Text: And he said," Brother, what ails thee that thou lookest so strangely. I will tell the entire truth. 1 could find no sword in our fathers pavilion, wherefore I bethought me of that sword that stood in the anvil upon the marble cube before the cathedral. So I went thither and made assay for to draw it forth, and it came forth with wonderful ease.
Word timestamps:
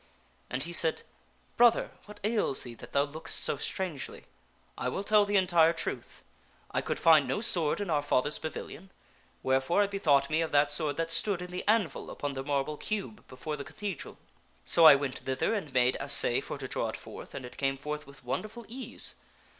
And 0.49 0.63
he 0.63 0.73
said," 0.73 1.03
Brother, 1.57 1.91
what 2.07 2.19
ails 2.23 2.63
thee 2.63 2.73
that 2.73 2.91
thou 2.91 3.03
lookest 3.03 3.39
so 3.43 3.55
strangely. 3.57 4.23
I 4.75 4.89
will 4.89 5.03
tell 5.03 5.25
the 5.25 5.35
entire 5.37 5.73
truth. 5.73 6.23
1 6.71 6.81
could 6.81 6.97
find 6.97 7.27
no 7.27 7.39
sword 7.39 7.79
in 7.79 7.91
our 7.91 8.01
fathers 8.01 8.39
pavilion, 8.39 8.89
wherefore 9.43 9.83
I 9.83 9.85
bethought 9.85 10.27
me 10.27 10.41
of 10.41 10.51
that 10.53 10.71
sword 10.71 10.97
that 10.97 11.11
stood 11.11 11.39
in 11.43 11.51
the 11.51 11.63
anvil 11.67 12.09
upon 12.09 12.33
the 12.33 12.41
marble 12.43 12.77
cube 12.77 13.27
before 13.27 13.55
the 13.55 13.63
cathedral. 13.63 14.17
So 14.65 14.85
I 14.87 14.95
went 14.95 15.19
thither 15.19 15.53
and 15.53 15.71
made 15.71 15.97
assay 15.97 16.41
for 16.41 16.57
to 16.57 16.67
draw 16.67 16.89
it 16.89 16.97
forth, 16.97 17.35
and 17.35 17.45
it 17.45 17.57
came 17.57 17.77
forth 17.77 18.07
with 18.07 18.25
wonderful 18.25 18.65
ease. 18.67 19.13